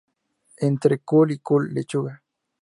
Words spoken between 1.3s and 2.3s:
y col, lechuga